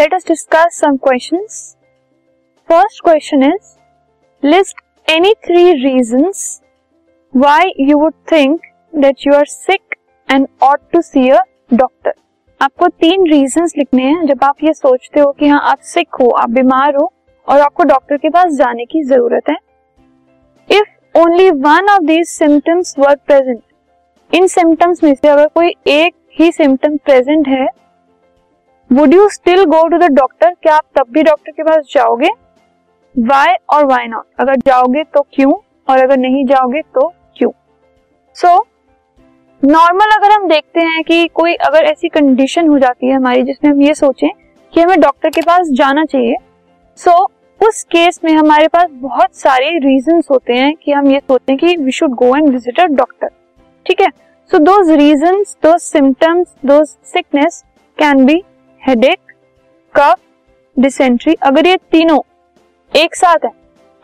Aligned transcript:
Let 0.00 0.14
us 0.14 0.24
discuss 0.28 0.78
some 0.80 0.96
questions 0.96 1.54
first 2.68 3.02
question 3.04 3.42
is 3.44 4.46
list 4.46 4.76
any 5.08 5.32
three 5.46 5.72
reasons 5.72 6.60
why 7.34 7.72
you 7.80 7.98
would 7.98 8.12
think 8.32 8.60
that 8.92 9.26
you 9.26 9.34
are 9.34 9.44
sick 9.46 9.94
and 10.28 10.46
ought 10.62 10.80
to 10.92 11.00
see 11.00 11.28
a 11.28 11.40
doctor 11.74 12.12
आपको 12.60 12.88
तीन 12.88 13.26
reasons 13.30 13.72
लिखने 13.78 14.02
हैं 14.02 14.26
जब 14.26 14.44
आप 14.44 14.62
ये 14.64 14.72
सोचते 14.72 15.20
हो 15.20 15.30
कि 15.32 15.48
हाँ 15.48 15.60
आप 15.70 15.78
सिक 15.80 16.14
हो, 16.20 16.28
आप 16.28 16.50
बीमार 16.50 16.94
हो 16.94 17.12
और 17.48 17.60
आपको 17.60 17.84
डॉक्टर 17.84 18.16
के 18.16 18.28
पास 18.28 18.52
जाने 18.52 18.84
की 18.84 19.02
ज़रूरत 19.02 19.50
है। 19.50 19.56
If 20.68 21.18
only 21.18 21.50
one 21.50 21.88
of 21.90 22.02
these 22.02 22.26
symptoms 22.28 22.94
were 22.98 23.14
present 23.26 24.34
in 24.34 24.46
symptoms 24.46 25.04
में 25.04 25.14
से 25.14 25.28
अगर 25.28 25.46
कोई 25.46 25.74
एक 25.88 26.14
ही 26.40 26.50
सिम्टम 26.52 26.96
प्रेजेंट 26.96 27.48
है 27.48 27.66
would 28.92 29.12
you 29.14 29.28
still 29.28 29.64
go 29.64 29.88
to 29.88 29.98
the 29.98 30.04
doctor 30.04 30.54
क्या 30.62 30.74
आप 30.74 30.84
तब 30.96 31.06
भी 31.10 31.22
डॉक्टर 31.22 31.52
के 31.52 31.62
पास 31.62 31.84
जाओगे? 31.92 32.28
वाई 33.18 33.54
और 33.68 33.84
वाई 33.84 34.06
नॉट 34.06 34.24
अगर 34.38 34.56
जाओगे 34.56 35.04
तो 35.04 35.20
क्यों? 35.20 35.52
और 35.88 35.98
अगर 35.98 36.16
नहीं 36.16 36.44
जाओगे 36.46 36.80
तो 36.80 37.06
क्यों? 37.36 37.50
सो 38.34 38.48
so, 38.48 38.64
नॉर्मल 39.64 40.10
अगर 40.10 40.30
हम 40.30 40.48
देखते 40.48 40.80
हैं 40.80 41.02
कि 41.04 41.28
कोई 41.28 41.54
अगर 41.54 41.84
ऐसी 41.84 42.08
कंडीशन 42.08 42.68
हो 42.68 42.78
जाती 42.78 43.06
है 43.06 43.12
हमारी 43.12 43.42
जिसमें 43.42 43.70
हम 43.70 43.82
ये 43.82 43.94
सोचें 43.94 44.28
कि 44.72 44.80
हमें 44.80 45.00
डॉक्टर 45.00 45.30
के 45.30 45.40
पास 45.40 45.68
जाना 45.70 46.04
चाहिए 46.04 46.34
सो 46.98 47.10
so, 47.10 47.68
उस 47.68 47.82
केस 47.84 48.20
में 48.24 48.32
हमारे 48.32 48.68
पास 48.68 48.88
बहुत 48.90 49.34
सारे 49.34 49.70
रीजंस 49.78 50.28
होते 50.30 50.52
हैं 50.52 50.74
कि 50.76 50.92
हम 50.92 51.10
ये 51.10 51.20
सोचते 51.20 51.52
हैं 51.52 51.58
कि 51.58 51.76
we 51.76 51.92
should 51.92 52.10
go 52.10 52.36
and 52.36 52.48
visit 52.48 52.80
a 52.80 52.86
doctor 52.86 53.28
ठीक 53.86 54.00
है? 54.00 54.08
So 54.50 54.58
those 54.58 54.90
reason 54.90 55.42
those 55.62 55.80
symptoms 55.80 56.54
those 56.66 56.86
sickness 56.86 57.64
can 57.98 58.24
be 58.26 58.42
headache 58.82 59.32
cough 59.94 60.18
dysentery 60.76 61.34
अगर 61.42 61.66
ये 61.66 61.76
तीनों 61.92 62.18
एक 62.92 63.16
साथ 63.16 63.44
है 63.44 63.50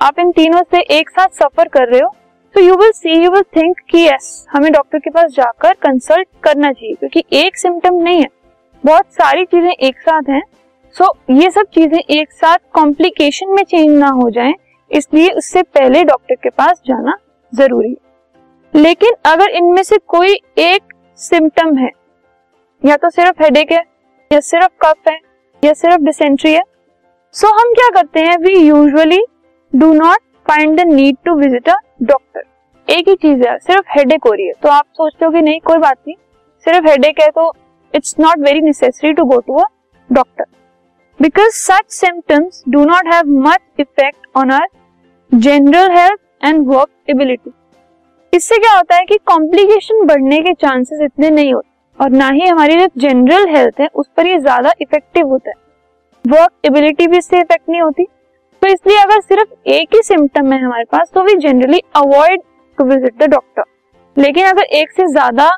आप 0.00 0.18
इन 0.18 0.30
तीनों 0.30 0.62
से 0.70 0.80
एक 0.98 1.10
साथ 1.10 1.28
सफ़र 1.34 1.68
कर 1.68 1.88
रहे 1.88 2.00
हो 2.00 2.08
तो 2.54 2.60
you 2.60 2.74
will 2.76 2.90
see 2.92 3.14
you 3.14 3.30
will 3.30 3.42
think 3.56 3.80
कि 3.90 4.02
यस 4.02 4.46
हमें 4.50 4.70
डॉक्टर 4.72 4.98
के 4.98 5.10
पास 5.10 5.30
जाकर 5.32 5.72
कंसल्ट 5.82 6.28
करना 6.42 6.72
चाहिए 6.72 6.94
क्योंकि 6.94 7.24
एक 7.38 7.56
सिम्टम 7.58 7.94
नहीं 7.94 8.20
है। 8.20 8.28
बहुत 8.84 9.12
सारी 9.12 9.44
चीज़ें 9.44 9.70
एक 9.70 10.00
साथ 10.00 10.30
हैं 10.30 10.42
सो 10.96 11.04
so, 11.04 11.40
ये 11.42 11.50
सब 11.50 11.66
चीज़ें 11.74 11.98
एक 11.98 12.32
साथ 12.32 12.58
कॉम्प्लिकेशन 12.74 13.54
में 13.54 13.62
चेंज 13.64 13.98
ना 13.98 14.08
हो 14.12 14.30
जाए 14.30 14.54
इसलिए 14.90 15.30
उससे 15.32 15.62
पहले 15.64 16.04
डॉक्टर 16.04 16.34
के 16.34 16.50
पास 16.50 16.82
जाना 16.86 17.16
ज़रूरी 17.52 17.90
है। 17.90 18.80
लेकिन 18.82 19.14
अगर 19.26 19.56
इनमें 19.56 19.82
से 19.82 19.98
कोई 20.08 20.40
एक 20.60 20.94
सिम्टम 21.20 21.76
है 21.76 21.90
या 22.82 22.96
तो 22.96 23.10
सिर्फ़ 23.10 23.42
हेडेक 23.42 23.72
है 23.72 23.84
या 24.30 24.40
सिर्फ़ 24.40 24.68
कफ 24.84 25.08
है 25.08 25.18
या 25.62 25.72
सिर्फ़ 25.74 26.02
डिसेंट्री 26.04 26.52
है। 26.52 26.62
सो 27.34 27.46
so, 27.46 27.52
हम 27.54 27.72
क्या 27.74 27.88
करते 27.94 28.20
हैं? 28.20 28.36
We 28.38 28.54
usually 28.56 29.20
do 29.72 29.92
not 29.94 30.18
find 30.46 30.80
the 30.80 30.86
need 30.86 31.16
to 31.24 31.34
visit 31.36 31.68
a 31.68 31.76
doctor 32.02 32.42
एक 32.88 33.08
ही 33.08 33.14
चीज़ 33.16 33.42
है 33.48 33.56
सिर्फ़ 33.58 33.98
हेडेक 33.98 34.24
हो 34.26 34.32
रही 34.32 34.46
है। 34.46 34.52
तो 34.62 34.68
आप 34.68 34.84
सोचते 34.92 35.24
हो 35.24 35.30
कि 35.30 35.40
नहीं 35.42 35.60
कोई 35.60 35.78
बात 35.78 35.98
नहीं। 36.06 36.16
सिर्फ़ 36.66 36.88
हेडेक 36.88 37.20
है 37.20 37.28
तो 37.30 37.52
it's 37.94 38.14
not 38.20 38.38
very 38.38 38.60
necessary 38.60 39.12
to 39.12 39.24
go 39.24 39.38
to 39.40 39.54
a 39.54 39.64
doctor 40.10 40.44
because 41.20 41.54
such 41.54 41.90
symptoms 41.90 42.62
do 42.68 42.84
not 42.84 43.06
have 43.06 43.30
much 43.42 43.80
effect 43.80 44.26
on 44.36 44.50
our 44.52 44.68
general 45.32 45.90
health 45.90 46.44
and 46.44 46.66
work 46.68 47.10
ability 47.10 47.52
इससे 48.32 48.58
क्या 48.58 48.76
होता 48.76 48.96
है 48.96 49.04
कि 49.04 49.16
कॉम्प्लिकेशन 49.26 50.06
बढ़ने 50.06 50.40
के 50.42 50.52
चांसेस 50.54 51.00
इतने 51.02 51.30
नहीं 51.30 51.52
होते। 51.54 51.68
और 51.98 52.10
ना 52.12 52.28
ही 52.30 52.46
हमारी 52.46 52.76
जो 52.76 52.86
जनरल 52.98 53.48
हेल्थ 53.48 53.80
है, 53.80 53.88
उस 53.88 54.08
पर 54.16 54.26
ये 54.26 54.38
ज़्यादा 54.38 54.72
इफ़ेक्टिव 54.80 55.28
होता 55.28 55.50
है। 55.50 55.54
वर्क 56.24 56.66
एबिलिटी 56.66 57.06
भी 57.06 57.18
इससे 57.18 57.40
इफ़ेक्ट 57.40 57.68
नहीं 57.68 57.80
होती। 57.82 58.04
तो 58.62 58.68
इसलिए 58.68 58.98
अगर 58.98 59.20
सिर्फ़ 59.20 59.68
एक 59.70 59.94
ही 59.94 60.02
सिम्टम 60.04 60.52
है 60.52 60.60
हमारे 60.60 60.84
पास 60.92 61.10
तो 61.14 61.22
we 61.24 61.34
generally 61.38 61.80
avoid 61.96 62.40
to 62.78 62.84
visit 62.84 63.22
the 63.22 63.30
doctor 63.30 63.62
लेकिन 64.16 64.46
अगर 64.46 64.62
एक 64.74 64.92
से 64.92 65.06
ज़्यादा 65.06 65.50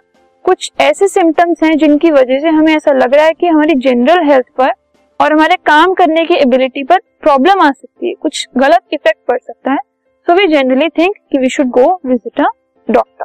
कुछ 0.45 0.71
ऐसे 0.81 1.09
सिम्टम्स 1.09 1.62
हैं 1.62 1.77
जिनकी 1.79 2.11
वजह 2.11 2.39
से 2.39 2.49
हमें 2.49 2.75
ऐसा 2.75 2.93
लग 2.95 3.15
रहा 3.15 3.25
है 3.25 3.33
कि 3.33 3.47
हमारी 3.47 3.75
जनरल 3.81 4.25
हेल्थ 4.25 4.47
पर 4.59 4.73
और 5.21 5.33
हमारे 5.33 5.57
काम 5.67 5.95
करने 5.95 6.25
की 6.25 6.35
एबिलिटी 6.37 6.85
पर 6.85 6.99
प्रॉब्लम 7.23 7.61
आ 7.61 7.71
सकती 7.71 8.09
है, 8.09 8.15
कुछ 8.15 8.47
गलत 8.57 8.83
इफ़ेक्ट 8.93 9.19
पड़ 9.29 9.39
सकता 9.39 9.73
है 9.73 9.79
सो 10.27 10.35
वी 10.35 10.47
जनरली 10.49 10.89
थिंक 10.99 11.15
कि 11.33 11.39
we 11.39 11.49
should 11.49 11.71
go 11.71 11.89
visit 12.07 12.41
a 12.41 12.47
doctor 12.89 13.25